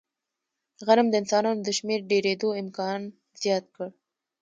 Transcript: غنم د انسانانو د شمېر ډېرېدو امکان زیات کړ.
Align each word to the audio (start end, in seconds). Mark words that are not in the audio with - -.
غنم 0.87 1.07
د 1.09 1.13
انسانانو 1.21 1.61
د 1.67 1.69
شمېر 1.77 1.99
ډېرېدو 2.11 2.49
امکان 2.61 3.01
زیات 3.41 3.65
کړ. 3.75 3.87